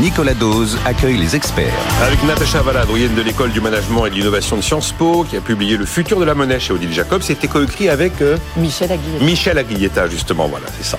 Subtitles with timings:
[0.00, 1.72] Nicolas Dose accueille les experts.
[2.02, 5.36] Avec Natacha Valla, doyenne de l'école du management et de l'innovation de Sciences Po, qui
[5.36, 7.22] a publié Le futur de la monnaie chez Odile Jacob.
[7.22, 9.24] C'était coécrit avec euh, Michel Aguilletta.
[9.24, 10.98] Michel Aguilletta, justement, voilà, c'est ça.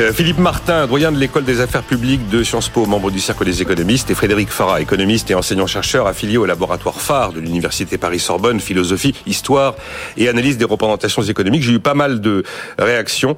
[0.00, 3.44] Euh, Philippe Martin, doyen de l'école des affaires publiques de Sciences Po, membre du Cercle
[3.44, 8.58] des économistes, et Frédéric Farah, économiste et enseignant-chercheur affilié au laboratoire phare de l'Université Paris-Sorbonne,
[8.58, 9.76] philosophie, histoire
[10.16, 11.62] et analyse des représentations économiques.
[11.62, 12.42] J'ai eu pas mal de
[12.76, 13.36] réactions.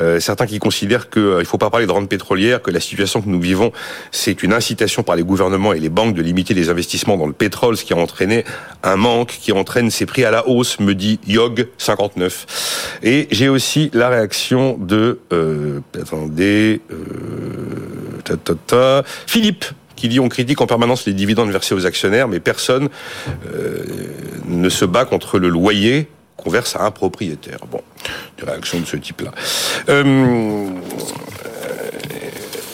[0.00, 3.22] Euh, certains qui considèrent qu'il ne faut pas parler de rente pétrolière, que la situation
[3.22, 3.72] que nous vivons,
[4.10, 7.32] c'est une incitation par les gouvernements et les banques de limiter les investissements dans le
[7.32, 8.44] pétrole, ce qui a entraîné
[8.82, 12.98] un manque, qui entraîne ces prix à la hausse, me dit Yog 59.
[13.02, 16.96] Et j'ai aussi la réaction de euh, attendez euh,
[18.24, 19.64] ta, ta, ta, Philippe
[19.96, 22.88] qui dit on critique en permanence les dividendes versés aux actionnaires, mais personne
[23.54, 23.84] euh,
[24.48, 27.58] ne se bat contre le loyer qu'on verse à un propriétaire.
[27.70, 27.80] Bon,
[28.38, 29.30] des réactions de ce type-là.
[29.88, 30.66] Euh,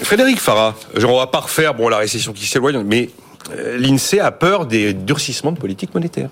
[0.08, 0.74] Frédéric Farah,
[1.06, 3.10] on va pas refaire bon, la récession qui s'éloigne, mais
[3.50, 6.30] euh, l'INSEE a peur des durcissements de politique monétaire.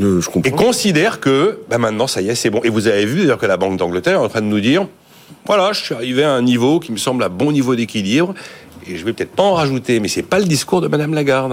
[0.00, 0.50] Euh, je comprends.
[0.50, 2.60] Et considère que bah maintenant, ça y est, c'est bon.
[2.64, 4.88] Et vous avez vu d'ailleurs que la Banque d'Angleterre est en train de nous dire
[5.46, 8.34] voilà, je suis arrivé à un niveau qui me semble un bon niveau d'équilibre,
[8.88, 11.52] et je vais peut-être pas en rajouter, mais c'est pas le discours de Madame Lagarde.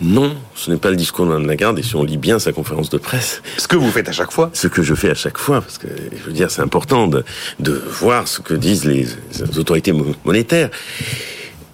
[0.00, 2.52] Non, ce n'est pas le discours de Mme Lagarde, et si on lit bien sa
[2.52, 3.42] conférence de presse...
[3.58, 5.78] Ce que vous faites à chaque fois Ce que je fais à chaque fois, parce
[5.78, 7.24] que, je veux dire, c'est important de,
[7.60, 9.06] de voir ce que disent les,
[9.38, 9.92] les autorités
[10.24, 10.70] monétaires.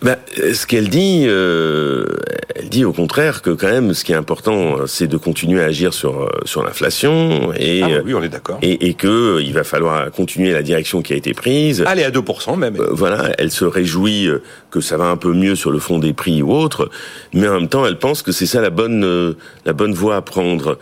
[0.03, 0.17] Ben,
[0.55, 2.07] ce qu'elle dit, euh,
[2.55, 5.67] elle dit au contraire que quand même, ce qui est important, c'est de continuer à
[5.67, 8.59] agir sur sur l'inflation et ah bah oui, on est d'accord.
[8.63, 11.85] Et, et que il va falloir continuer la direction qui a été prise.
[11.87, 12.81] Aller à 2% même.
[12.81, 14.29] Euh, voilà, elle se réjouit
[14.71, 16.89] que ça va un peu mieux sur le fond des prix ou autre,
[17.35, 19.35] mais en même temps, elle pense que c'est ça la bonne euh,
[19.67, 20.79] la bonne voie à prendre.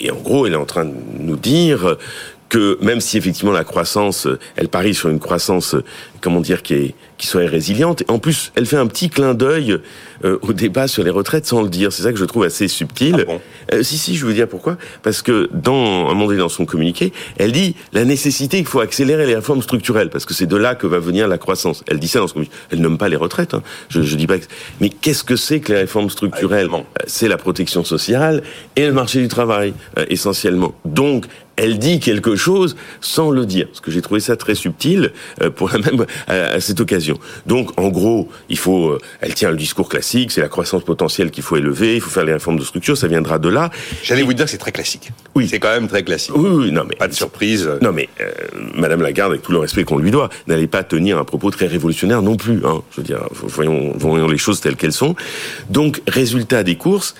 [0.00, 1.96] Et en gros, elle est en train de nous dire
[2.48, 4.26] que même si effectivement la croissance,
[4.56, 5.76] elle parie sur une croissance,
[6.20, 8.02] comment dire, qui est qui soit résiliente.
[8.02, 9.76] Et en plus, elle fait un petit clin d'œil
[10.24, 11.92] euh, au débat sur les retraites sans le dire.
[11.92, 13.16] C'est ça que je trouve assez subtil.
[13.18, 13.40] Ah bon?
[13.74, 14.78] Euh, si, si, je veux dire pourquoi?
[15.02, 18.80] Parce que dans un moment donné dans son communiqué, elle dit la nécessité qu'il faut
[18.80, 21.82] accélérer les réformes structurelles parce que c'est de là que va venir la croissance.
[21.88, 22.56] Elle dit ça dans son communiqué.
[22.70, 23.52] Elle nomme pas les retraites.
[23.52, 23.62] Hein.
[23.88, 24.38] Je, je dis pas.
[24.38, 24.44] Que...
[24.80, 26.68] Mais qu'est-ce que c'est que les réformes structurelles?
[26.72, 28.42] Ah, C'est la protection sociale
[28.76, 30.74] et le marché du travail euh, essentiellement.
[30.84, 31.26] Donc
[31.58, 33.66] elle dit quelque chose sans le dire.
[33.66, 35.12] Parce que j'ai trouvé ça très subtil
[35.42, 37.18] euh, pour la même à, à cette occasion.
[37.46, 41.30] Donc, en gros, il faut, euh, elle tient le discours classique, c'est la croissance potentielle
[41.30, 43.70] qu'il faut élever, il faut faire les réformes de structure, ça viendra de là.
[44.02, 45.10] J'allais vous dire que c'est très classique.
[45.34, 45.48] Oui.
[45.48, 46.34] C'est quand même très classique.
[46.36, 46.96] Oui, oui, non mais.
[46.96, 47.70] Pas de surprise.
[47.82, 48.30] Non mais, euh,
[48.74, 51.66] Madame Lagarde, avec tout le respect qu'on lui doit, n'allait pas tenir un propos très
[51.66, 52.82] révolutionnaire non plus, hein.
[52.92, 55.14] Je veux dire, voyons, voyons les choses telles qu'elles sont.
[55.70, 57.14] Donc, résultat des courses,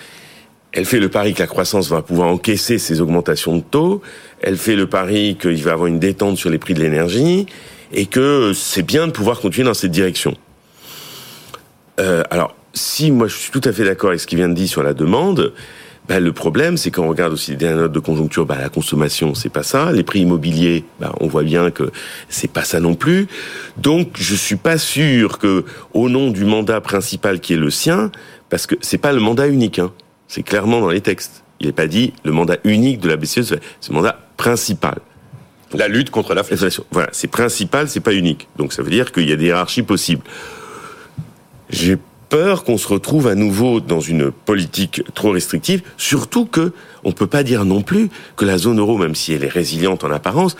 [0.71, 4.01] elle fait le pari que la croissance va pouvoir encaisser ces augmentations de taux.
[4.41, 7.47] Elle fait le pari qu'il va avoir une détente sur les prix de l'énergie
[7.91, 10.35] et que c'est bien de pouvoir continuer dans cette direction.
[11.99, 14.53] Euh, alors, si moi je suis tout à fait d'accord avec ce qui vient de
[14.53, 15.53] dire sur la demande,
[16.09, 18.69] bah, le problème, c'est quand on regarde aussi les dernières notes de conjoncture, bah, la
[18.69, 19.91] consommation, c'est pas ça.
[19.91, 21.91] Les prix immobiliers, bah, on voit bien que
[22.29, 23.27] c'est pas ça non plus.
[23.77, 28.11] Donc, je suis pas sûr que, au nom du mandat principal qui est le sien,
[28.49, 29.91] parce que c'est pas le mandat unique, hein,
[30.27, 31.43] c'est clairement dans les textes.
[31.59, 34.97] Il n'est pas dit le mandat unique de la BCE, c'est le mandat principal.
[35.73, 36.83] La lutte contre l'inflation.
[36.91, 38.47] Voilà, c'est principal, c'est pas unique.
[38.57, 40.23] Donc ça veut dire qu'il y a des hiérarchies possibles.
[41.69, 41.97] J'ai
[42.29, 47.27] peur qu'on se retrouve à nouveau dans une politique trop restrictive, surtout que on peut
[47.27, 50.55] pas dire non plus que la zone euro, même si elle est résiliente en apparence,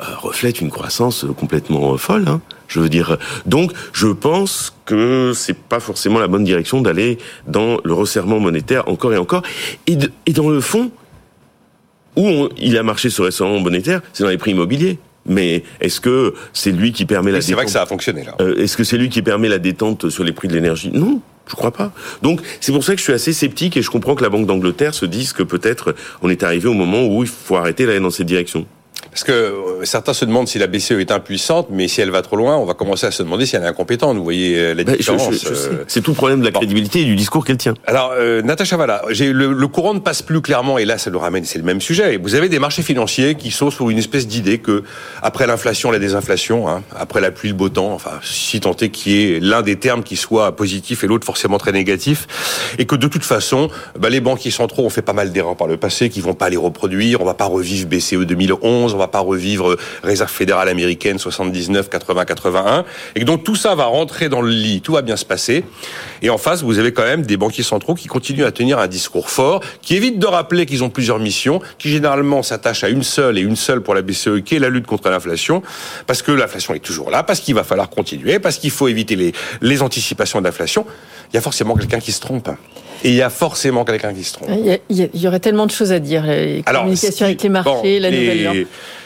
[0.00, 2.28] euh, reflète une croissance complètement folle.
[2.28, 2.40] Hein.
[2.68, 7.18] Je veux dire, donc je pense que c'est pas forcément la bonne direction d'aller
[7.48, 9.42] dans le resserrement monétaire encore et encore.
[9.88, 9.96] Et,
[10.32, 10.92] dans le fond,
[12.18, 14.98] où on, il a marché ce resserrement monétaire, c'est dans les prix immobiliers.
[15.24, 18.34] Mais est-ce que c'est lui qui permet la C'est vrai que ça a fonctionné là.
[18.40, 20.90] Euh, est-ce que c'est lui qui permet la détente sur les prix de l'énergie?
[20.92, 21.92] Non, je crois pas.
[22.22, 24.46] Donc c'est pour ça que je suis assez sceptique et je comprends que la Banque
[24.46, 28.00] d'Angleterre se dise que peut-être on est arrivé au moment où il faut arrêter d'aller
[28.00, 28.66] dans cette direction.
[29.10, 32.22] Parce que euh, certains se demandent si la BCE est impuissante, mais si elle va
[32.22, 34.16] trop loin, on va commencer à se demander si elle est incompétente.
[34.16, 35.44] Vous voyez euh, la Ben, différence.
[35.46, 35.84] euh.
[35.88, 36.60] C'est tout le problème de la bon.
[36.60, 37.74] crédibilité et du discours qu'elle tient.
[37.86, 41.18] Alors, euh, Natacha Valla, le, le courant ne passe plus clairement, et là, ça nous
[41.18, 42.16] ramène, c'est le même sujet.
[42.18, 44.84] Vous avez des marchés financiers qui sont sur une espèce d'idée que,
[45.22, 48.90] après l'inflation, la désinflation, hein, après la pluie, le beau temps, enfin, si tant est
[48.90, 52.26] qu'il y ait l'un des termes qui soit positif et l'autre forcément très négatif,
[52.78, 53.68] et que de toute façon,
[53.98, 56.50] bah, les banquiers centraux ont fait pas mal d'erreurs par le passé, qui vont pas
[56.50, 61.18] les reproduire, on va pas revivre BCE 2011, on va pas revivre Réserve fédérale américaine
[61.18, 65.16] 79, 80, 81, et donc tout ça va rentrer dans le lit, tout va bien
[65.16, 65.64] se passer,
[66.22, 68.86] et en face, vous avez quand même des banquiers centraux qui continuent à tenir un
[68.86, 73.02] discours fort, qui évitent de rappeler qu'ils ont plusieurs missions, qui généralement s'attachent à une
[73.02, 75.62] seule et une seule pour la BCE, qui est la lutte contre l'inflation,
[76.06, 79.16] parce que l'inflation est toujours là, parce qu'il va falloir continuer, parce qu'il faut éviter
[79.16, 80.86] les, les anticipations d'inflation.
[81.32, 82.48] Il y a forcément quelqu'un qui se trompe.
[83.04, 84.48] Et il y a forcément quelqu'un qui se trompe.
[84.88, 86.62] Il y, a- il aurait tellement de choses à dire, les
[86.96, 88.58] ce qui- avec les marchés, bon, la les- nouvelle norme.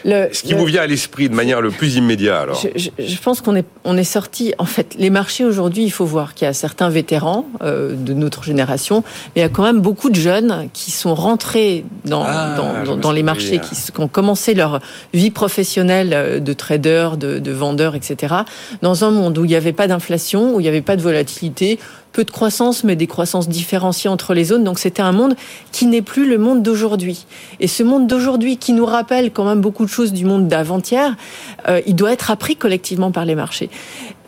[0.05, 2.69] Le- Ce qui le- vous vient à l'esprit de manière le plus immédiat, alors Je,
[2.99, 4.53] je- je pense qu'on est, on est sorti.
[4.59, 8.13] En fait, les marchés aujourd'hui, il faut voir qu'il y a certains vétérans euh, de
[8.13, 9.05] notre génération,
[9.37, 12.97] mais il y a quand même beaucoup de jeunes qui sont rentrés dans, Ah, dans,
[12.97, 14.81] dans- les marchés, qui, qui ont commencé leur
[15.15, 18.35] vie professionnelle euh, de trader, de, de vendeur, etc.
[18.81, 21.03] Dans un monde où il n'y avait pas d'inflation, où il n'y avait pas de
[21.03, 21.79] volatilité,
[22.13, 24.65] peu de croissance, mais des croissances différenciées entre les zones.
[24.65, 25.35] Donc c'était un monde
[25.73, 27.27] qui n'est plus le monde d'aujourd'hui.
[27.61, 31.15] Et ce monde d'aujourd'hui, qui nous rappelle quand même beaucoup de choses du monde d'avant-hier,
[31.69, 33.71] euh, il doit être appris collectivement par les marchés.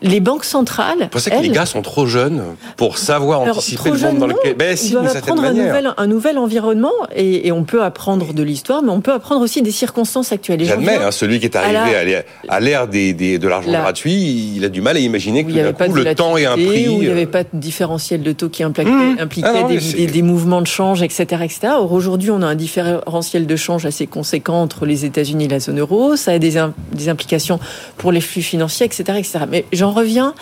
[0.01, 2.43] Les banques centrales, Vous pensez que les elles, gars sont trop jeunes
[2.75, 4.53] pour savoir alors, anticiper le monde dans lequel...
[4.55, 8.33] Ben Ils si, doivent apprendre un nouvel, un nouvel environnement et, et on peut apprendre
[8.33, 10.63] de l'histoire, mais on peut apprendre aussi des circonstances actuelles.
[10.65, 14.65] J'admets, hein, celui qui est arrivé à l'ère- des, des- de l'argent La- gratuit, il
[14.65, 16.87] a du mal à imaginer que tout d'un coup, le temps et un prix.
[16.89, 19.17] où il n'y euh, avait pas de différentiel de taux qui impliquait, Mmh.
[19.19, 21.59] impliquait Ah non, des, des- des mouvements de change, etc., etc.
[21.77, 25.59] Or, aujourd'hui, on a un différentiel de change assez conséquent entre les États-Unis et la
[25.59, 26.15] zone euro.
[26.15, 26.55] Ça a des,
[26.93, 27.59] des implications
[27.97, 29.39] pour les flux financiers, etc., etc.
[29.51, 30.33] Mais j'en reviens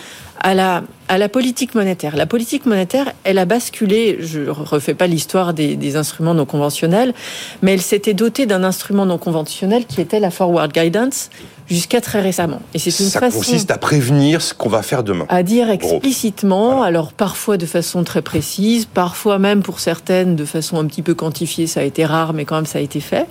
[0.41, 2.15] à la, à la politique monétaire.
[2.17, 6.45] La politique monétaire, elle a basculé, je ne refais pas l'histoire des, des instruments non
[6.45, 7.13] conventionnels,
[7.61, 11.29] mais elle s'était dotée d'un instrument non conventionnel qui était la forward guidance
[11.67, 12.61] jusqu'à très récemment.
[12.73, 15.25] Et c'est une ça façon consiste à prévenir ce qu'on va faire demain.
[15.29, 20.77] à dire explicitement, alors parfois de façon très précise, parfois même pour certaines de façon
[20.77, 23.27] un petit peu quantifiée, ça a été rare, mais quand même ça a été fait.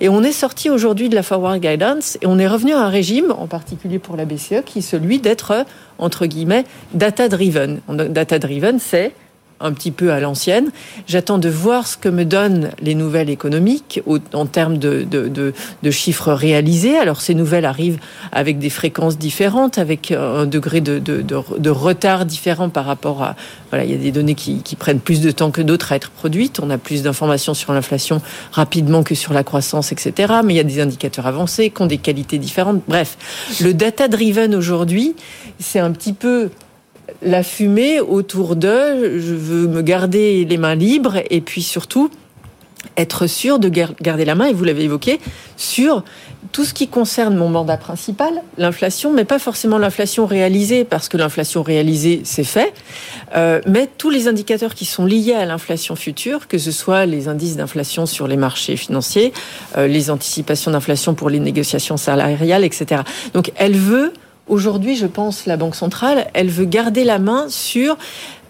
[0.00, 2.88] Et on est sorti aujourd'hui de la forward guidance et on est revenu à un
[2.88, 5.64] régime, en particulier pour la BCE, qui est celui d'être,
[5.98, 6.64] entre guillemets,
[6.94, 7.80] data-driven.
[7.88, 9.12] Data-driven, c'est
[9.60, 10.70] un petit peu à l'ancienne.
[11.06, 14.02] J'attends de voir ce que me donnent les nouvelles économiques
[14.32, 15.52] en termes de,
[15.90, 16.96] chiffres réalisés.
[16.96, 17.98] Alors ces nouvelles arrivent
[18.32, 23.36] avec des fréquences différentes, avec un degré de, retard différent par rapport à...
[23.70, 25.96] Voilà, il y a des données qui, qui prennent plus de temps que d'autres à
[25.96, 26.60] être produites.
[26.60, 28.20] On a plus d'informations sur l'inflation
[28.52, 30.34] rapidement que sur la croissance, etc.
[30.44, 32.82] Mais il y a des indicateurs avancés qui ont des qualités différentes.
[32.86, 33.16] Bref,
[33.60, 35.14] le data-driven aujourd'hui,
[35.58, 36.50] c'est un petit peu
[37.22, 42.10] la fumée autour de je veux me garder les mains libres et puis surtout
[42.96, 45.18] être sûr de gar- garder la main, et vous l'avez évoqué,
[45.56, 46.04] sur
[46.52, 51.16] tout ce qui concerne mon mandat principal, l'inflation, mais pas forcément l'inflation réalisée, parce que
[51.16, 52.72] l'inflation réalisée, c'est fait,
[53.34, 57.26] euh, mais tous les indicateurs qui sont liés à l'inflation future, que ce soit les
[57.26, 59.32] indices d'inflation sur les marchés financiers,
[59.76, 63.00] euh, les anticipations d'inflation pour les négociations salariales, etc.
[63.32, 64.12] Donc elle veut,
[64.48, 67.96] aujourd'hui, je pense, la Banque centrale, elle veut garder la main sur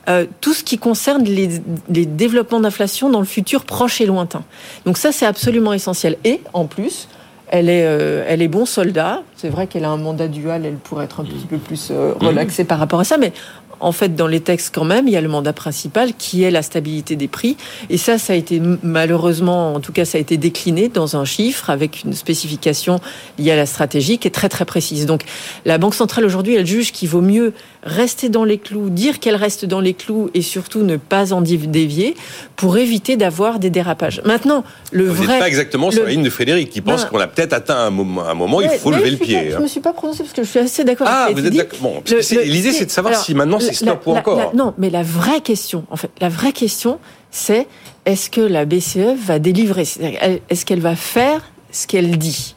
[0.09, 1.49] euh, tout ce qui concerne les,
[1.89, 4.45] les développements d'inflation dans le futur proche et lointain.
[4.85, 6.19] Donc ça, c'est absolument essentiel.
[6.25, 7.09] Et en plus,
[7.49, 9.23] elle est, euh, elle est bon soldat.
[9.37, 12.13] C'est vrai qu'elle a un mandat dual, elle pourrait être un petit peu plus euh,
[12.19, 13.33] relaxée par rapport à ça, mais
[13.81, 16.51] en fait, dans les textes quand même, il y a le mandat principal qui est
[16.51, 17.57] la stabilité des prix.
[17.91, 21.25] Et ça, ça a été malheureusement, en tout cas, ça a été décliné dans un
[21.25, 23.01] chiffre avec une spécification
[23.39, 25.07] liée à la stratégie qui est très très précise.
[25.07, 25.23] Donc,
[25.65, 27.53] la Banque centrale aujourd'hui, elle juge qu'il vaut mieux
[27.83, 31.43] rester dans les clous, dire qu'elle reste dans les clous et surtout ne pas en
[31.43, 32.17] dévier
[32.57, 34.23] pour éviter d'avoir des dérapages.
[34.25, 35.35] Maintenant, le Vous vrai.
[35.35, 37.91] n'êtes pas exactement sur la ligne de Frédéric, qui pense qu'on a peut-être atteint un
[37.91, 39.51] moment, un moment il faut lever le suis pas- pied.
[39.51, 39.61] Je hein.
[39.61, 41.79] me suis pas prononcée parce que je suis assez d'accord Ah, avec vous êtes d'accord.
[41.83, 42.03] Bon,
[42.45, 44.39] l'idée, c'est de savoir si maintenant, c'est la- stop ou la- encore.
[44.39, 46.99] la- non, mais la vraie question, en fait, la vraie question,
[47.31, 47.67] c'est
[48.07, 49.83] est-ce que la BCE va délivrer?
[49.83, 52.55] Est-ce qu'elle va faire ce qu'elle dit?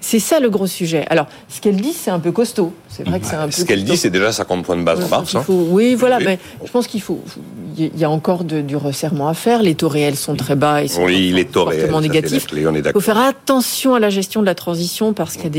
[0.00, 1.04] C'est ça le gros sujet.
[1.10, 2.72] Alors, ce qu'elle dit, c'est un peu costaud.
[2.88, 3.50] C'est vrai que c'est un peu.
[3.50, 5.34] Ce qu'elle dit, c'est déjà 50 points de base en mars.
[5.34, 5.44] Hein.
[5.48, 7.20] oui, voilà, mais je pense qu'il faut.
[7.78, 9.62] Il y a encore du resserrement à faire.
[9.62, 12.46] Les taux réels sont très bas et sont oui, les taux réels, négatifs.
[12.52, 15.50] Il faut faire attention à la gestion de la transition parce qu'il y a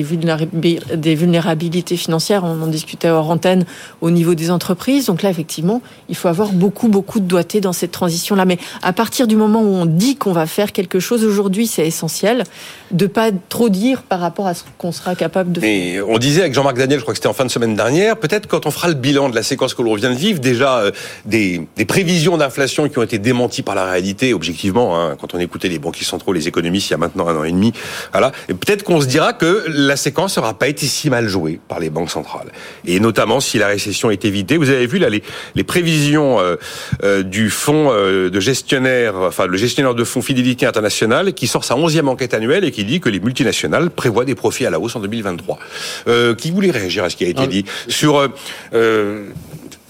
[0.95, 2.43] des, vulnérabilités financières.
[2.43, 3.65] On en discutait hors antenne
[4.01, 5.05] au niveau des entreprises.
[5.05, 8.45] Donc là, effectivement, il faut avoir beaucoup, beaucoup de doigté dans cette transition-là.
[8.45, 11.87] Mais à partir du moment où on dit qu'on va faire quelque chose aujourd'hui, c'est
[11.87, 12.43] essentiel
[12.91, 16.09] de pas trop dire par rapport à ce qu'on sera capable de faire.
[16.09, 18.47] on disait avec Jean-Marc Daniel, je crois que c'était en fin de semaine dernière, peut-être
[18.47, 20.91] quand on fera le bilan de la séquence que l'on vient de vivre, déjà euh,
[21.25, 25.39] des, des, prévisions d'inflation qui ont été démenties par la réalité, objectivement, hein, quand on
[25.39, 27.73] écoutait les banquiers centraux, les économistes il y a maintenant un an et demi,
[28.11, 31.59] voilà, et peut-être qu'on se dira que la séquence n'aura pas été si mal jouée
[31.67, 32.51] par les banques centrales.
[32.85, 34.57] Et notamment si la récession est évitée.
[34.57, 35.23] Vous avez vu là les,
[35.55, 36.55] les prévisions euh,
[37.03, 41.75] euh, du fonds de gestionnaire, enfin le gestionnaire de fonds Fidélité Internationale, qui sort sa
[41.75, 44.95] onzième enquête annuelle et qui dit que les multinationales prévoient des profits à la hausse
[44.95, 45.59] en 2023.
[46.07, 48.27] Euh, qui voulait réagir à ce qui a été ah dit sur euh,
[48.73, 49.27] euh,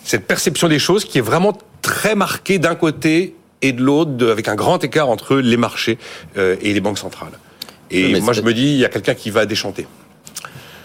[0.03, 4.47] cette perception des choses qui est vraiment très marquée d'un côté et de l'autre, avec
[4.47, 5.97] un grand écart entre les marchés
[6.37, 7.37] et les banques centrales.
[7.91, 9.85] Et moi, je me dis, il y a quelqu'un qui va déchanter.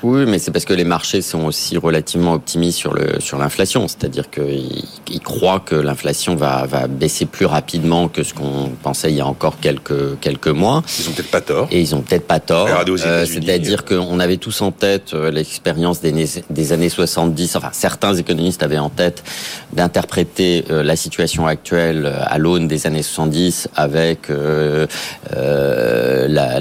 [0.04, 3.88] Oui, mais c'est parce que les marchés sont aussi relativement optimistes sur le sur l'inflation,
[3.88, 9.11] c'est-à-dire qu'ils ils croient que l'inflation va va baisser plus rapidement que ce qu'on pensait
[9.11, 10.82] il y a encore quelques quelques mois.
[10.99, 11.68] Ils ont peut-être pas tort.
[11.70, 12.68] Et ils ont peut-être pas tort.
[12.68, 16.12] Euh, c'est-à-dire qu'on avait tous en tête euh, l'expérience des,
[16.50, 17.56] des années 70.
[17.56, 19.25] Enfin, certains économistes avaient en tête
[19.73, 24.87] d'interpréter euh, la situation actuelle à l'aune des années 70 avec euh,
[26.28, 26.61] la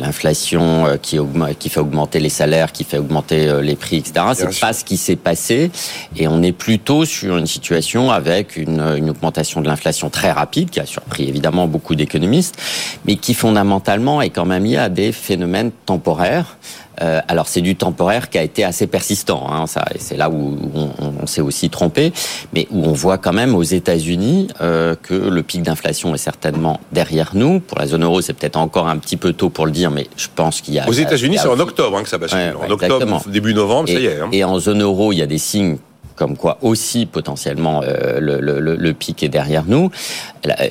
[0.00, 1.18] l'inflation qui
[1.58, 4.26] qui fait augmenter les salaires, qui fait augmenter euh, les prix, etc.
[4.34, 5.70] C'est pas ce qui s'est passé,
[6.16, 10.70] et on est plutôt sur une situation avec une, une augmentation de l'inflation très rapide,
[10.70, 12.56] qui a surpris évidemment beaucoup d'économistes,
[13.04, 16.56] mais qui fondamentalement est quand même lié à des phénomènes temporaires.
[17.02, 20.56] Euh, alors c'est du temporaire qui a été assez persistant, hein, ça, c'est là où
[20.74, 20.90] on,
[21.22, 22.12] on s'est aussi trompé,
[22.52, 26.80] mais où on voit quand même aux États-Unis euh, que le pic d'inflation est certainement
[26.92, 27.60] derrière nous.
[27.60, 30.06] Pour la zone euro, c'est peut-être encore un petit peu tôt pour le dire, mais
[30.16, 30.88] je pense qu'il y a.
[30.88, 32.54] Aux États-Unis, c'est en octobre hein, que ça bascule.
[32.60, 34.20] en octobre, début novembre, ça y est.
[34.20, 34.28] Hein.
[34.32, 35.78] Et en zone euro, il y a des signes
[36.20, 39.90] comme quoi aussi potentiellement euh, le, le, pic est derrière nous.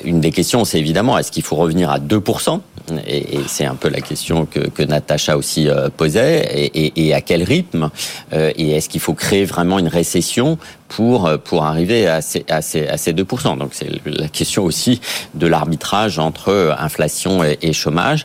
[0.04, 2.60] Une des questions, c'est évidemment est-ce qu'il faut revenir à 2%
[3.08, 6.70] Et, c'est un peu la question que, Natacha aussi euh, posait.
[6.72, 7.90] Et, à quel rythme
[8.32, 12.62] euh, Et est-ce qu'il faut créer vraiment une récession pour pour arriver à ces, à
[12.62, 15.00] ces, à ces 2% Donc c'est la question aussi
[15.34, 18.24] de l'arbitrage entre inflation et, chômage.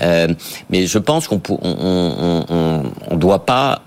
[0.00, 3.82] Mais je pense qu'on on, on, on, on doit pas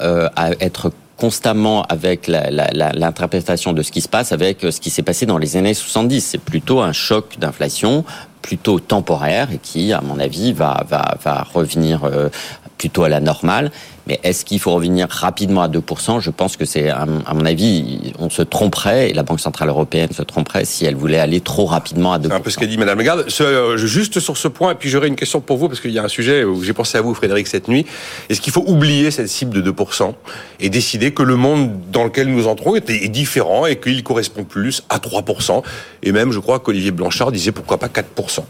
[0.60, 5.26] être constamment avec l'interprétation de ce qui se passe avec euh, ce qui s'est passé
[5.26, 6.22] dans les années 70.
[6.22, 8.04] C'est plutôt un choc d'inflation
[8.42, 12.30] plutôt temporaire et qui, à mon avis, va, va, va revenir euh,
[12.78, 13.72] plutôt à la normale.
[14.08, 18.14] Mais est-ce qu'il faut revenir rapidement à 2% Je pense que c'est, à mon avis,
[18.20, 21.66] on se tromperait, et la Banque Centrale Européenne se tromperait si elle voulait aller trop
[21.66, 22.28] rapidement à 2%.
[22.28, 23.26] C'est un peu ce qu'a dit Madame Lagarde.
[23.42, 26.00] Euh, juste sur ce point, et puis j'aurais une question pour vous, parce qu'il y
[26.00, 27.86] a un sujet où j'ai pensé à vous, Frédéric, cette nuit.
[28.30, 30.14] Est-ce qu'il faut oublier cette cible de 2%
[30.60, 34.84] et décider que le monde dans lequel nous entrons est différent et qu'il correspond plus
[34.90, 35.64] à 3%
[36.04, 38.44] Et même, je crois qu'Olivier Blanchard disait pourquoi pas 4%.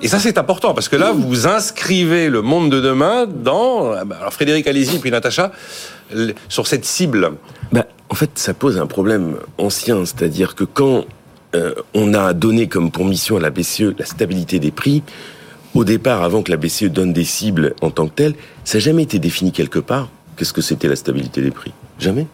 [0.00, 3.92] Et ça, c'est important, parce que là, vous inscrivez le monde de demain dans...
[3.92, 5.52] Alors Frédéric, allez-y, puis Natacha,
[6.48, 7.32] sur cette cible.
[7.72, 11.04] Bah, en fait, ça pose un problème ancien, c'est-à-dire que quand
[11.54, 15.02] euh, on a donné comme pour mission à la BCE la stabilité des prix,
[15.74, 18.84] au départ, avant que la BCE donne des cibles en tant que telles, ça n'a
[18.84, 20.08] jamais été défini quelque part.
[20.36, 22.26] Qu'est-ce que c'était la stabilité des prix Jamais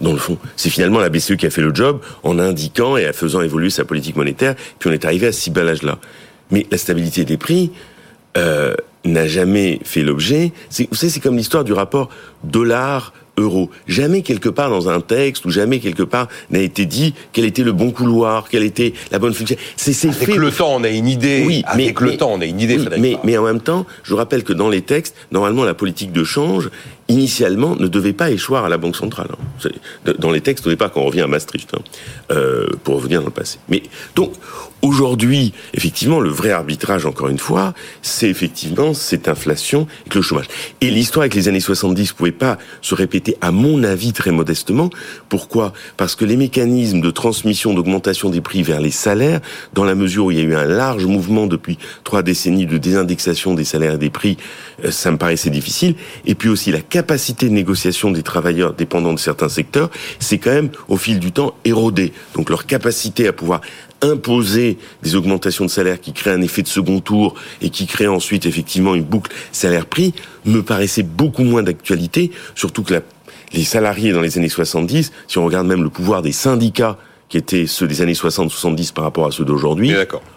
[0.00, 0.38] dans le fond.
[0.56, 3.70] C'est finalement la BCE qui a fait le job en indiquant et en faisant évoluer
[3.70, 5.98] sa politique monétaire, puis on est arrivé à ce ciblage-là.
[6.50, 7.70] Mais la stabilité des prix
[8.36, 10.52] euh, n'a jamais fait l'objet.
[10.90, 12.10] Vous savez, c'est comme l'histoire du rapport
[12.44, 13.70] dollar euro.
[13.86, 17.62] Jamais quelque part dans un texte ou jamais quelque part n'a été dit quel était
[17.62, 19.56] le bon couloir, quelle était la bonne fonction.
[19.76, 21.42] C'est Avec le temps, on a une idée.
[21.46, 22.78] Oui, Avec mais, le temps, on a une idée.
[22.98, 26.24] mais, mais en même temps, je rappelle que dans les textes, normalement, la politique de
[26.24, 26.70] change
[27.10, 29.28] initialement ne devait pas échoir à la Banque centrale.
[29.32, 29.70] Hein.
[30.18, 31.80] Dans les textes au départ, quand on revient à Maastricht, hein,
[32.30, 33.58] euh, pour revenir dans le passé.
[33.68, 33.82] Mais
[34.14, 34.32] donc
[34.82, 40.46] aujourd'hui, effectivement, le vrai arbitrage, encore une fois, c'est effectivement cette inflation et le chômage.
[40.80, 44.90] Et l'histoire avec les années 70 pouvait pas se répéter, à mon avis, très modestement.
[45.28, 45.72] Pourquoi?
[45.96, 49.40] Parce que les mécanismes de transmission d'augmentation des prix vers les salaires,
[49.74, 52.78] dans la mesure où il y a eu un large mouvement depuis trois décennies de
[52.78, 54.36] désindexation des salaires et des prix,
[54.84, 55.94] euh, ça me paraissait difficile.
[56.26, 59.88] Et puis aussi la capacité de négociation des travailleurs dépendants de certains secteurs,
[60.18, 62.12] c'est quand même au fil du temps érodé.
[62.34, 63.62] Donc leur capacité à pouvoir
[64.02, 68.06] imposer des augmentations de salaire qui créent un effet de second tour et qui créent
[68.06, 70.12] ensuite effectivement une boucle salaire-prix
[70.44, 73.02] me paraissait beaucoup moins d'actualité, surtout que
[73.54, 76.98] les salariés dans les années 70, si on regarde même le pouvoir des syndicats
[77.30, 79.94] qui étaient ceux des années 60-70 par rapport à ceux d'aujourd'hui,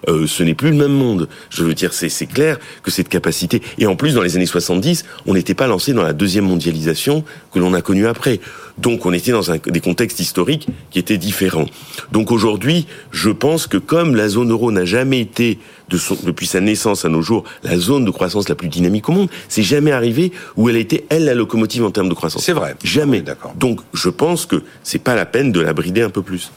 [0.08, 1.28] euh, ce n'est plus le même monde.
[1.50, 3.62] Je veux dire, c'est clair que cette capacité...
[3.80, 7.24] Et en plus, dans les années 70, on n'était pas lancé dans la deuxième mondialisation
[7.52, 8.40] que l'on a connue après.
[8.78, 11.66] Donc on était dans un, des contextes historiques qui étaient différents.
[12.12, 15.60] Donc aujourd'hui, je pense que comme la zone euro n'a jamais été,
[15.90, 19.10] de son, depuis sa naissance à nos jours, la zone de croissance la plus dynamique
[19.10, 22.44] au monde, c'est jamais arrivé où elle était, elle, la locomotive en termes de croissance.
[22.44, 22.76] C'est vrai.
[22.84, 23.22] Jamais.
[23.22, 23.54] D'accord.
[23.56, 26.52] Donc je pense que c'est pas la peine de la brider un peu plus.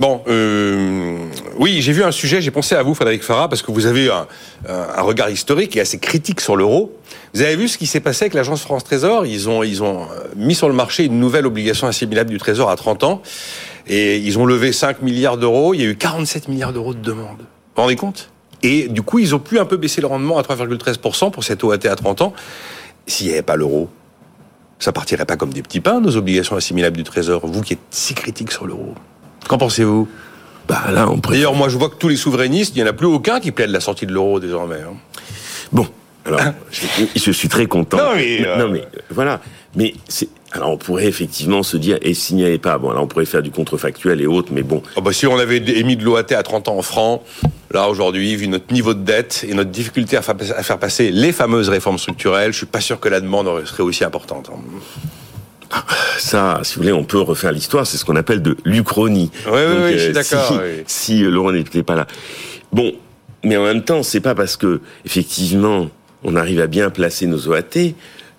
[0.00, 1.18] Bon, euh,
[1.58, 4.08] oui, j'ai vu un sujet, j'ai pensé à vous, Frédéric Farah, parce que vous avez
[4.08, 4.26] un,
[4.66, 6.96] un regard historique et assez critique sur l'euro.
[7.34, 9.26] Vous avez vu ce qui s'est passé avec l'agence France Trésor?
[9.26, 12.70] Ils ont, ils ont euh, mis sur le marché une nouvelle obligation assimilable du Trésor
[12.70, 13.22] à 30 ans.
[13.88, 15.74] Et ils ont levé 5 milliards d'euros.
[15.74, 17.40] Il y a eu 47 milliards d'euros de demandes.
[17.40, 17.44] Vous
[17.76, 18.30] vous rendez compte?
[18.62, 21.62] Et du coup, ils ont pu un peu baisser le rendement à 3,13% pour cette
[21.62, 22.32] OAT à 30 ans.
[23.06, 23.90] S'il n'y avait pas l'euro,
[24.78, 27.46] ça partirait pas comme des petits pains, nos obligations assimilables du Trésor.
[27.46, 28.94] Vous qui êtes si critique sur l'euro.
[29.48, 30.08] Qu'en pensez-vous?
[30.68, 32.92] Bah là, on D'ailleurs, moi, je vois que tous les souverainistes, il n'y en a
[32.92, 34.76] plus aucun qui plaide la sortie de l'euro désormais.
[34.76, 34.94] Hein.
[35.72, 35.86] Bon,
[36.24, 36.40] alors,
[37.16, 37.96] je, suis très content.
[37.96, 39.40] Non mais, euh, non, mais voilà.
[39.74, 40.28] Mais c'est.
[40.52, 43.24] Alors on pourrait effectivement se dire et s'il n'y avait pas bon alors on pourrait
[43.24, 46.32] faire du contrefactuel et autres mais bon oh bah si on avait émis de l'OAT
[46.32, 47.22] à 30 ans en francs
[47.70, 51.68] là aujourd'hui vu notre niveau de dette et notre difficulté à faire passer les fameuses
[51.68, 54.56] réformes structurelles je suis pas sûr que la demande serait aussi importante ah,
[56.18, 57.86] ça, si vous voulez, on peut refaire l'histoire.
[57.86, 59.30] C'est ce qu'on appelle de l'Uchronie.
[59.46, 60.60] Oui, oui, oui, je suis euh, d'accord.
[60.86, 62.06] Si, si Laurent n'était pas là.
[62.72, 62.92] Bon,
[63.44, 65.90] mais en même temps, c'est pas parce que effectivement
[66.22, 67.94] on arrive à bien placer nos OAT,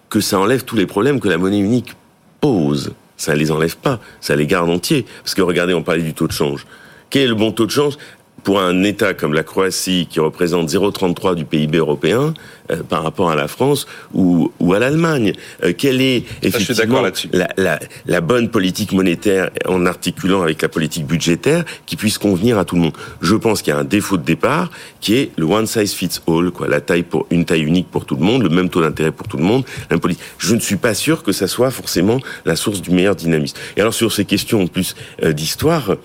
[0.09, 1.93] que ça enlève tous les problèmes que la monnaie unique
[2.39, 2.93] pose.
[3.17, 5.05] Ça ne les enlève pas, ça les garde entiers.
[5.23, 6.65] Parce que regardez, on parlait du taux de change.
[7.09, 7.97] Quel est le bon taux de change?
[8.43, 12.33] Pour un État comme la Croatie, qui représente 0,33 du PIB européen,
[12.71, 15.33] euh, par rapport à la France ou, ou à l'Allemagne
[15.63, 17.01] euh, Quelle est effectivement
[17.33, 22.57] la, la, la, bonne politique monétaire en articulant avec la politique budgétaire qui puisse convenir
[22.57, 22.93] à tout le monde?
[23.21, 24.69] Je pense qu'il y a un défaut de départ
[24.99, 28.05] qui est le one size fits all, quoi, la taille pour une taille unique pour
[28.05, 29.63] tout le monde, le même taux d'intérêt pour tout le monde.
[30.37, 33.57] Je ne suis pas sûr que ça soit forcément la source du meilleur dynamisme.
[33.75, 35.95] Et alors sur ces questions en plus euh, d'histoire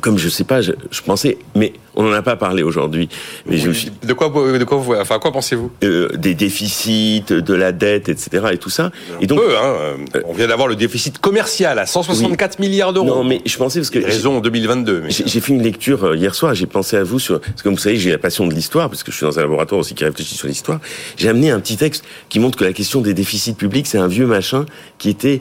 [0.00, 0.72] comme je sais pas, je,
[1.04, 3.08] pensais, mais on n'en a pas parlé aujourd'hui.
[3.46, 3.70] Mais je
[4.02, 5.70] de quoi, de quoi, vous, enfin, quoi pensez-vous?
[5.82, 8.46] Euh, Des déficits, de la dette, etc.
[8.52, 8.90] et tout ça.
[9.20, 13.06] et donc, peu, hein, euh, on vient d'avoir le déficit commercial à 164 milliards d'euros.
[13.06, 15.04] Non, mais je pensais parce que raison en 2022.
[15.08, 16.54] J'ai fait une lecture euh, hier soir.
[16.54, 18.88] J'ai pensé à vous sur, parce que comme vous savez, j'ai la passion de l'histoire
[18.88, 20.80] parce que je suis dans un laboratoire aussi qui réfléchit sur l'histoire.
[21.16, 24.08] J'ai amené un petit texte qui montre que la question des déficits publics, c'est un
[24.08, 24.66] vieux machin
[24.98, 25.40] qui était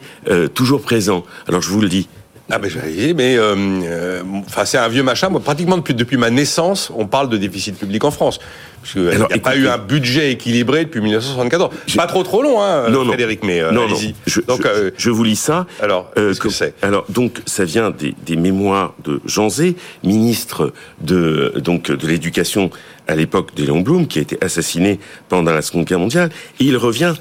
[0.54, 1.24] toujours présent.
[1.48, 2.08] Alors je vous le dis.
[2.50, 2.70] Ah ben
[3.16, 5.30] mais euh, euh, enfin c'est un vieux machin.
[5.30, 8.40] Moi, pratiquement depuis depuis ma naissance, on parle de déficit public en France.
[8.82, 11.74] Parce qu'il n'y a pas eu un budget équilibré depuis 1974.
[11.96, 13.96] Pas trop trop long, hein, non, Frédéric, mais euh, non, non.
[14.28, 15.68] Je, donc, je, je, vous lis ça.
[15.82, 16.74] Alors, qu'est-ce que c'est?
[16.82, 22.72] Alors, donc, ça vient des, des mémoires de Jean Zé, ministre de donc de l'éducation
[23.08, 26.30] à l'époque de Léon Blum, qui a été assassiné pendant la Seconde Guerre mondiale.
[26.60, 27.14] Et il revient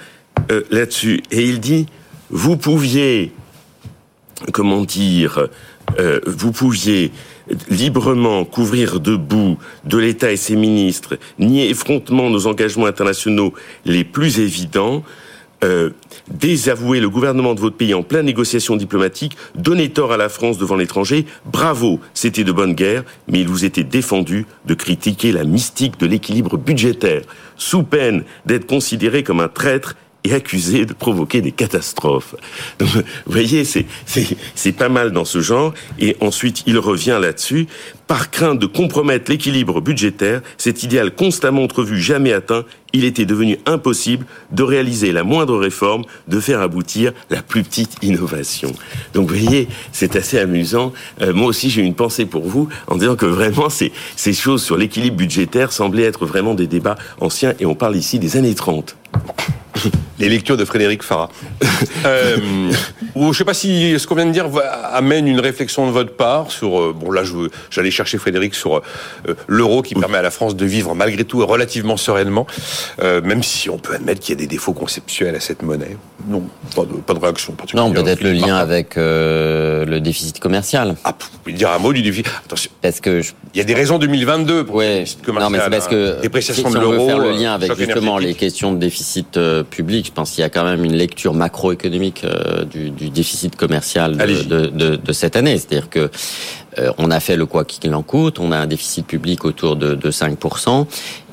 [0.72, 1.86] là-dessus et il dit
[2.30, 3.32] vous pouviez
[4.52, 5.48] comment dire,
[5.98, 7.12] euh, vous pouviez
[7.68, 13.52] librement couvrir de boue de l'État et ses ministres, nier effrontement nos engagements internationaux
[13.84, 15.02] les plus évidents,
[15.64, 15.90] euh,
[16.28, 20.58] désavouer le gouvernement de votre pays en pleine négociation diplomatique, donner tort à la France
[20.58, 25.44] devant l'étranger, bravo, c'était de bonne guerre, mais il vous était défendu de critiquer la
[25.44, 27.22] mystique de l'équilibre budgétaire,
[27.56, 32.34] sous peine d'être considéré comme un traître et accusé de provoquer des catastrophes.
[32.78, 35.74] Donc, vous voyez, c'est, c'est, pas mal dans ce genre.
[35.98, 37.66] Et ensuite, il revient là-dessus.
[38.06, 43.58] Par crainte de compromettre l'équilibre budgétaire, cet idéal constamment entrevu, jamais atteint, il était devenu
[43.64, 48.72] impossible de réaliser la moindre réforme, de faire aboutir la plus petite innovation.
[49.14, 50.92] Donc vous voyez, c'est assez amusant.
[51.22, 54.62] Euh, moi aussi, j'ai une pensée pour vous en disant que vraiment, ces, ces choses
[54.62, 58.54] sur l'équilibre budgétaire semblaient être vraiment des débats anciens et on parle ici des années
[58.54, 58.96] 30.
[60.18, 61.30] Les lectures de Frédéric Farah.
[62.06, 62.70] euh,
[63.14, 64.46] ou je ne sais pas si ce qu'on vient de dire
[64.92, 66.80] amène une réflexion de votre part sur.
[66.80, 67.22] Euh, bon, là,
[67.70, 71.44] j'allais chercher Frédéric sur euh, l'euro qui permet à la France de vivre malgré tout
[71.44, 72.46] relativement sereinement,
[73.02, 75.96] euh, même si on peut admettre qu'il y a des défauts conceptuels à cette monnaie.
[76.26, 76.42] Non,
[76.74, 77.86] pas de, pas de réaction particulière.
[77.86, 80.94] Non, peut-être le lien avec le déficit commercial.
[81.04, 82.32] Ah, vous pouvez dire un mot du déficit.
[82.44, 82.70] Attention.
[82.80, 83.22] Parce que
[83.54, 85.52] il y a des raisons 2022 pour le déficit commercial.
[85.52, 87.06] Non, mais c'est parce que dépréciation si, de l'euro.
[87.06, 89.01] faire le lien avec justement les questions de déficit
[89.70, 94.16] public, pense qu'il y a quand même une lecture macroéconomique euh, du, du, déficit commercial
[94.16, 95.58] de, de, de, de cette année.
[95.58, 96.10] C'est-à-dire que
[96.78, 99.76] euh, on a fait le quoi qu'il en coûte, on a un déficit public autour
[99.76, 100.86] de, de 5%.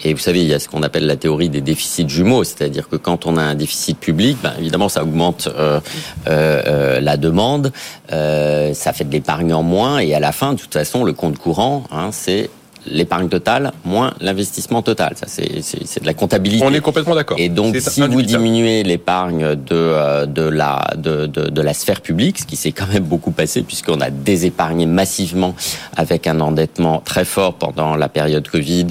[0.03, 2.89] Et vous savez, il y a ce qu'on appelle la théorie des déficits jumeaux, c'est-à-dire
[2.89, 5.79] que quand on a un déficit public, ben, évidemment, ça augmente euh,
[6.27, 7.71] euh, la demande,
[8.09, 11.37] ça fait de l'épargne en moins, et à la fin, de toute façon, le compte
[11.37, 12.49] courant, hein, c'est
[12.89, 15.15] l'épargne totale moins l'investissement total.
[15.15, 16.63] Ça, c'est de la comptabilité.
[16.65, 17.37] On est complètement d'accord.
[17.39, 22.01] Et donc, si vous diminuez l'épargne de, euh, de, la, de, de, de, la sphère
[22.01, 25.55] publique, ce qui s'est quand même beaucoup passé, puisqu'on a désépargné massivement
[25.95, 28.87] avec un endettement très fort pendant la période Covid,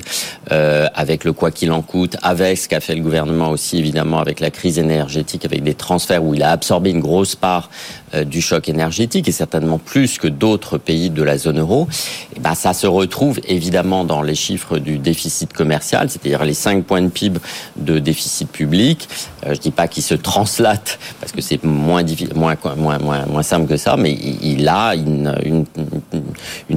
[0.53, 4.19] euh, avec le quoi qu'il en coûte, avec ce qu'a fait le gouvernement aussi, évidemment,
[4.19, 7.71] avec la crise énergétique, avec des transferts où il a absorbé une grosse part
[8.15, 11.89] euh, du choc énergétique, et certainement plus que d'autres pays de la zone euro,
[12.37, 16.85] et ben, ça se retrouve évidemment dans les chiffres du déficit commercial, c'est-à-dire les 5
[16.85, 17.41] points de PIB
[17.77, 19.09] de déficit public.
[19.47, 22.05] Euh, je dis pas qu'il se translate parce que c'est moins,
[23.43, 25.65] simple que ça, mais il a une,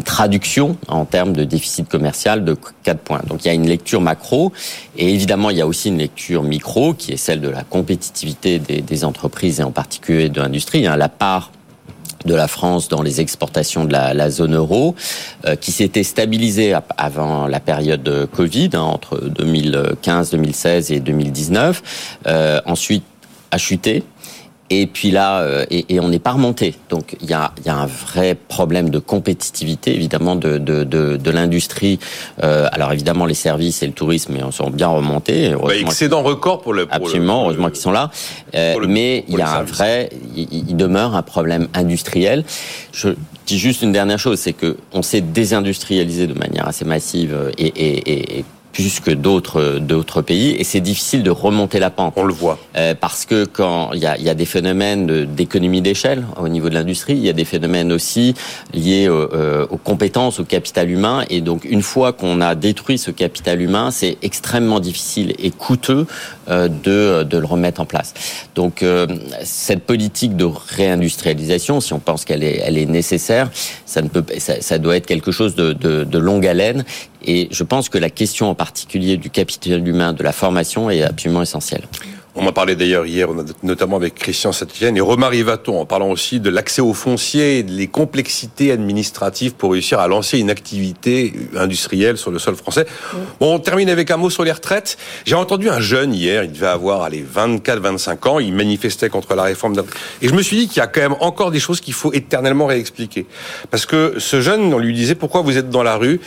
[0.04, 3.21] traduction en termes de déficit commercial de 4 points.
[3.28, 4.52] Donc il y a une lecture macro
[4.97, 8.60] et évidemment il y a aussi une lecture micro qui est celle de la compétitivité
[8.60, 10.88] des, des entreprises et en particulier de l'industrie.
[10.88, 10.95] Hein.
[10.95, 11.52] La part
[12.26, 14.96] de la France dans les exportations de la, zone euro,
[15.46, 22.18] euh, qui s'était stabilisée avant la période Covid, hein, entre 2015, 2016 et 2019.
[22.28, 23.04] Euh, ensuite,
[23.52, 24.04] a chuté
[24.74, 26.76] et puis là, euh, et, et, on n'est pas remonté.
[26.90, 31.18] Donc il y a, y a, un vrai problème de compétitivité, évidemment, de, de, de,
[31.18, 32.00] de l'industrie.
[32.42, 35.54] Euh, alors évidemment, les services et le tourisme sont bien remontés.
[35.62, 36.86] Bah, excédent record pour le...
[36.86, 38.12] Pour absolument, heureusement qu'ils sont là.
[38.56, 40.10] Euh, mais il y a un vrai...
[40.38, 42.46] Il, il, demeure un problème industriel.
[42.94, 43.10] Je
[43.46, 47.68] dis juste une dernière chose, c'est que on s'est désindustrialisé de manière assez massive et,
[47.68, 52.14] et, et plus que d'autres d'autres pays et c'est difficile de remonter la pente.
[52.16, 52.58] On le voit.
[52.78, 56.70] Euh, parce que quand il y a, y a, des phénomènes d'économie d'échelle au niveau
[56.70, 58.34] de l'industrie, il y a des phénomènes aussi
[58.74, 63.12] liés euh, aux compétences, au capital humain et donc une fois qu'on a détruit ce
[63.12, 66.08] capital humain, c'est extrêmement difficile et coûteux
[66.50, 68.14] euh, de, de le remettre en place.
[68.56, 69.08] Donc euh,
[69.44, 73.50] cette politique de réindustrialisation, si on pense qu'elle est, elle est nécessaire,
[73.86, 76.84] ça ne peut, ça, ça doit être quelque chose de, de, de longue haleine
[77.26, 81.04] et je pense que la question en particulier du capital humain, de la formation est
[81.04, 81.84] absolument essentielle.
[82.34, 83.28] On m'a parlé d'ailleurs hier,
[83.62, 87.63] notamment avec Christian Satien et Romary Vaton, en parlant aussi de l'accès aux fonciers et
[87.63, 92.86] des complexités administratives pour réussir à lancer une activité industrielle sur le sol français.
[93.41, 94.98] Bon, on termine avec un mot sur les retraites.
[95.26, 99.44] J'ai entendu un jeune hier, il devait avoir allez, 24-25 ans, il manifestait contre la
[99.44, 99.76] réforme.
[100.22, 102.13] Et je me suis dit qu'il y a quand même encore des choses qu'il faut
[102.13, 103.26] éternellement réexpliquer.
[103.72, 106.22] Parce que ce jeune, on lui disait pourquoi vous êtes dans la rue?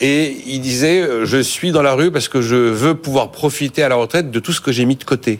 [0.00, 3.82] Et il disait, euh, je suis dans la rue parce que je veux pouvoir profiter
[3.82, 5.38] à la retraite de tout ce que j'ai mis de côté.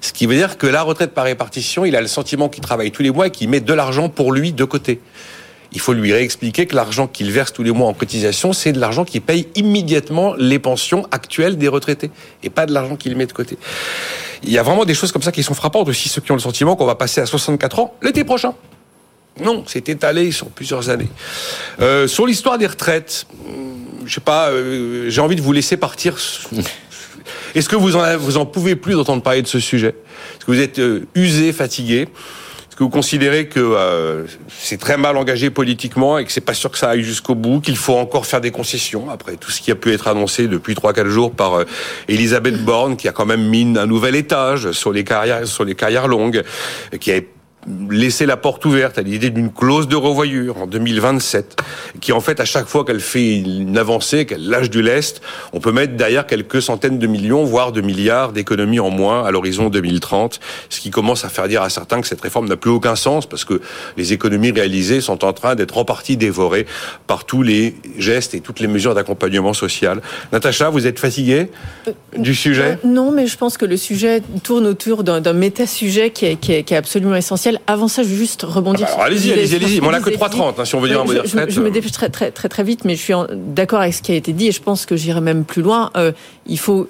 [0.00, 2.90] Ce qui veut dire que la retraite par répartition, il a le sentiment qu'il travaille
[2.90, 5.00] tous les mois et qu'il met de l'argent pour lui de côté.
[5.72, 8.78] Il faut lui réexpliquer que l'argent qu'il verse tous les mois en cotisation, c'est de
[8.78, 12.10] l'argent qui paye immédiatement les pensions actuelles des retraités
[12.42, 13.58] et pas de l'argent qu'il met de côté.
[14.44, 16.36] Il y a vraiment des choses comme ça qui sont frappantes aussi, ceux qui ont
[16.36, 18.54] le sentiment qu'on va passer à 64 ans l'été prochain.
[19.40, 21.08] Non, c'est étalé sur plusieurs années.
[21.80, 23.26] Euh, sur l'histoire des retraites,
[24.06, 26.16] je sais pas, euh, j'ai envie de vous laisser partir
[27.54, 27.96] est-ce que vous
[28.36, 29.88] en, pouvez plus d'entendre parler de ce sujet?
[30.36, 32.08] Est-ce que vous êtes euh, usé, fatigué?
[32.74, 36.54] Est-ce que vous considérez que euh, c'est très mal engagé politiquement et que c'est pas
[36.54, 39.60] sûr que ça aille jusqu'au bout, qu'il faut encore faire des concessions après tout ce
[39.60, 41.64] qui a pu être annoncé depuis trois quatre jours par euh,
[42.08, 45.76] Elisabeth Borne, qui a quand même mis un nouvel étage sur les carrières sur les
[45.76, 46.42] carrières longues,
[46.98, 47.20] qui a
[47.90, 51.56] laisser la porte ouverte à l'idée d'une clause de revoyure en 2027,
[52.00, 55.20] qui en fait, à chaque fois qu'elle fait une avancée, qu'elle lâche du lest,
[55.52, 59.30] on peut mettre derrière quelques centaines de millions, voire de milliards d'économies en moins à
[59.30, 62.70] l'horizon 2030, ce qui commence à faire dire à certains que cette réforme n'a plus
[62.70, 63.60] aucun sens, parce que
[63.96, 66.66] les économies réalisées sont en train d'être en partie dévorées
[67.06, 70.00] par tous les gestes et toutes les mesures d'accompagnement social.
[70.32, 71.48] Natacha, vous êtes fatiguée
[72.16, 72.78] du sujet?
[72.84, 76.62] Non, mais je pense que le sujet tourne autour d'un méta-sujet qui est, qui, est,
[76.62, 78.86] qui est absolument essentiel avant ça, je vais juste rebondir.
[78.90, 79.80] Ah bah allez-y, allez-y, allez-y.
[79.80, 81.92] On n'a que 3,30 hein, si on veut dire un mot Je, je, me dépêche
[81.92, 84.48] très, très, très, très vite, mais je suis d'accord avec ce qui a été dit
[84.48, 85.90] et je pense que j'irai même plus loin.
[85.96, 86.12] Euh,
[86.46, 86.88] il faut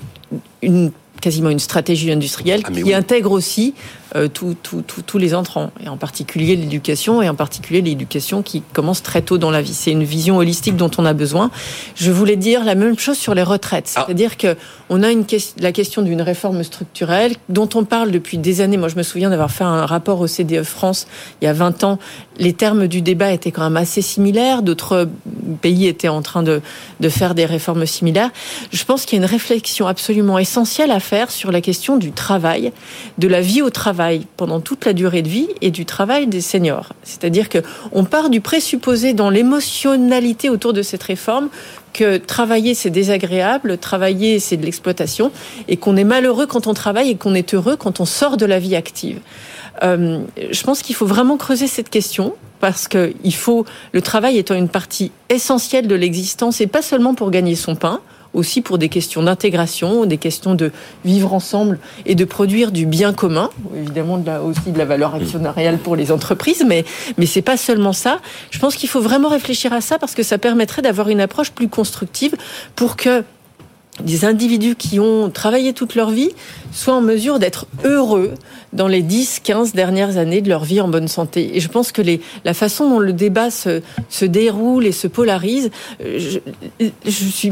[0.62, 0.90] une
[1.24, 2.92] quasiment une stratégie industrielle ah, qui oui.
[2.92, 3.72] intègre aussi
[4.14, 9.22] euh, tous les entrants, et en particulier l'éducation, et en particulier l'éducation qui commence très
[9.22, 9.72] tôt dans la vie.
[9.72, 11.50] C'est une vision holistique dont on a besoin.
[11.96, 14.04] Je voulais dire la même chose sur les retraites, ah.
[14.04, 14.54] c'est-à-dire que
[14.90, 15.24] on a une
[15.58, 18.76] la question d'une réforme structurelle dont on parle depuis des années.
[18.76, 21.06] Moi, je me souviens d'avoir fait un rapport au CDE France
[21.40, 21.98] il y a 20 ans.
[22.38, 24.62] Les termes du débat étaient quand même assez similaires.
[24.62, 25.08] D'autres
[25.60, 26.60] pays étaient en train de,
[27.00, 28.30] de faire des réformes similaires.
[28.72, 32.12] Je pense qu'il y a une réflexion absolument essentielle à faire sur la question du
[32.12, 32.72] travail,
[33.18, 36.40] de la vie au travail pendant toute la durée de vie et du travail des
[36.40, 36.92] seniors.
[37.02, 37.58] C'est-à-dire que
[37.92, 41.48] on part du présupposé dans l'émotionnalité autour de cette réforme
[41.92, 45.30] que travailler c'est désagréable, travailler c'est de l'exploitation,
[45.68, 48.46] et qu'on est malheureux quand on travaille et qu'on est heureux quand on sort de
[48.46, 49.20] la vie active.
[49.82, 54.38] Euh, je pense qu'il faut vraiment creuser cette question parce que il faut le travail
[54.38, 58.00] étant une partie essentielle de l'existence et pas seulement pour gagner son pain
[58.32, 60.72] aussi pour des questions d'intégration, des questions de
[61.04, 65.14] vivre ensemble et de produire du bien commun, évidemment de la, aussi de la valeur
[65.14, 66.86] actionnariale pour les entreprises, mais,
[67.18, 68.18] mais c'est pas seulement ça.
[68.50, 71.50] Je pense qu'il faut vraiment réfléchir à ça parce que ça permettrait d'avoir une approche
[71.50, 72.34] plus constructive
[72.76, 73.24] pour que
[74.02, 76.30] des individus qui ont travaillé toute leur vie
[76.72, 78.34] soient en mesure d'être heureux
[78.72, 81.56] dans les 10, 15 dernières années de leur vie en bonne santé.
[81.56, 85.06] Et je pense que les, la façon dont le débat se, se déroule et se
[85.06, 85.70] polarise,
[86.02, 87.50] euh, je, je suis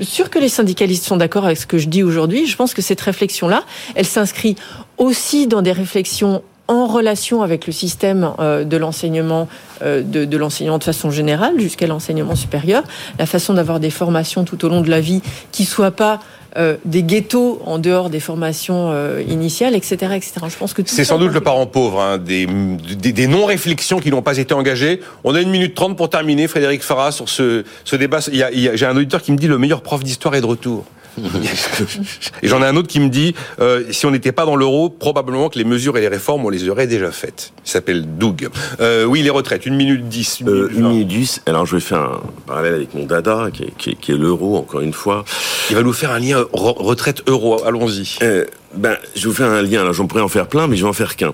[0.00, 2.46] sûre que les syndicalistes sont d'accord avec ce que je dis aujourd'hui.
[2.46, 3.62] Je pense que cette réflexion-là,
[3.94, 4.56] elle s'inscrit
[4.98, 9.48] aussi dans des réflexions en relation avec le système euh, de l'enseignement
[9.82, 12.82] euh, de, de l'enseignement de façon générale jusqu'à l'enseignement supérieur,
[13.18, 15.20] la façon d'avoir des formations tout au long de la vie
[15.52, 16.20] qui soient pas
[16.56, 18.94] euh, des ghettos en dehors des formations
[19.28, 20.32] initiales, etc., etc.
[20.48, 24.10] Je pense que c'est sans doute le parent pauvre hein, des, des, des non-réflexions qui
[24.10, 25.00] n'ont pas été engagées.
[25.24, 28.20] On a une minute trente pour terminer, Frédéric Farah, sur ce, ce débat.
[28.32, 30.46] Il y a, j'ai un auditeur qui me dit le meilleur prof d'histoire est de
[30.46, 30.84] retour.
[32.42, 34.90] et j'en ai un autre qui me dit, euh, si on n'était pas dans l'euro,
[34.90, 37.52] probablement que les mesures et les réformes, on les aurait déjà faites.
[37.64, 38.48] Il s'appelle Doug.
[38.80, 40.40] Euh, oui, les retraites, une minute dix.
[40.40, 41.42] Une, euh, minute, dix.
[41.46, 44.80] Alors, je vais faire un parallèle avec mon dada, qui est, qui est, l'euro, encore
[44.80, 45.24] une fois.
[45.70, 47.64] Il va nous faire un lien retraite euro.
[47.64, 48.18] Allons-y.
[48.22, 49.82] Euh, ben, je vais vous faire un lien.
[49.82, 51.32] Alors, j'en pourrais en faire plein, mais je vais en faire qu'un.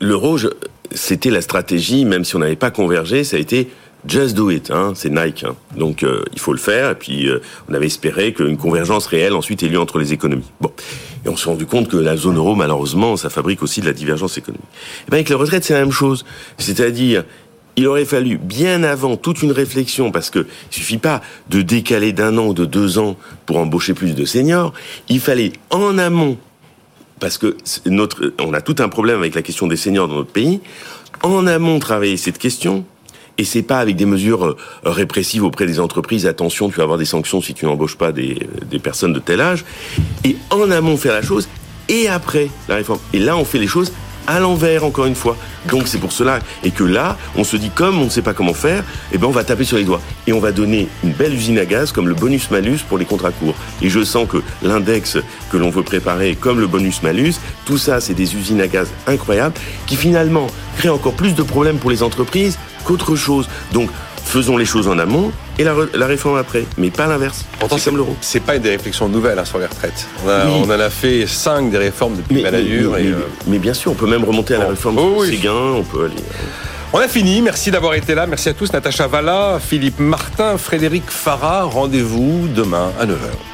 [0.00, 0.38] L'euro,
[0.92, 3.68] c'était la stratégie, même si on n'avait pas convergé, ça a été
[4.06, 5.44] Just do it, hein, c'est Nike.
[5.44, 5.56] Hein.
[5.76, 6.90] Donc euh, il faut le faire.
[6.90, 10.50] Et puis euh, on avait espéré qu'une convergence réelle ensuite ait lieu entre les économies.
[10.60, 10.72] Bon,
[11.24, 13.92] et on s'est rendu compte que la zone euro, malheureusement, ça fabrique aussi de la
[13.92, 14.64] divergence économique.
[15.06, 16.24] Et bien avec les retraites, c'est la même chose.
[16.56, 17.24] C'est-à-dire,
[17.76, 22.12] il aurait fallu bien avant toute une réflexion, parce que il suffit pas de décaler
[22.12, 24.72] d'un an ou de deux ans pour embaucher plus de seniors.
[25.08, 26.38] Il fallait en amont,
[27.20, 30.32] parce que notre, on a tout un problème avec la question des seniors dans notre
[30.32, 30.60] pays.
[31.22, 32.84] En amont, travailler cette question
[33.40, 36.26] et c'est pas avec des mesures euh, répressives auprès des entreprises.
[36.26, 39.40] Attention, tu vas avoir des sanctions si tu n'embauches pas des, des personnes de tel
[39.40, 39.64] âge.
[40.24, 41.48] Et en amont faire la chose
[41.88, 42.98] et après la réforme.
[43.14, 43.92] Et là, on fait les choses
[44.26, 45.38] à l'envers, encore une fois.
[45.70, 46.40] Donc c'est pour cela.
[46.64, 49.26] Et que là, on se dit, comme on ne sait pas comment faire, eh ben
[49.26, 50.02] on va taper sur les doigts.
[50.26, 53.32] Et on va donner une belle usine à gaz comme le bonus-malus pour les contrats
[53.32, 53.56] courts.
[53.80, 55.16] Et je sens que l'index
[55.50, 59.54] que l'on veut préparer, comme le bonus-malus, tout ça, c'est des usines à gaz incroyables
[59.86, 63.48] qui finalement créent encore plus de problèmes pour les entreprises qu'autre chose.
[63.72, 63.90] Donc,
[64.24, 67.44] faisons les choses en amont et la, réforme après, mais pas l'inverse.
[67.58, 68.16] Pourtant, c'est l'euro.
[68.20, 70.06] C'est pas une des réflexions nouvelles hein, sur les retraites.
[70.24, 73.12] On, en a fait cinq des réformes depuis mais, mais,
[73.46, 76.22] mais, bien sûr, on peut même remonter à la réforme oh, Séguin, on peut aller.
[76.92, 77.40] On a fini.
[77.42, 78.26] Merci d'avoir été là.
[78.26, 78.72] Merci à tous.
[78.72, 81.64] Natacha Valla, Philippe Martin, Frédéric Farah.
[81.64, 83.49] Rendez-vous demain à 9h.